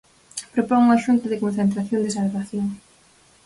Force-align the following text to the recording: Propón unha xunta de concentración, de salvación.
Propón 0.53 0.79
unha 0.85 1.01
xunta 1.05 1.25
de 1.29 1.41
concentración, 1.43 1.99
de 2.05 2.15
salvación. 2.17 2.65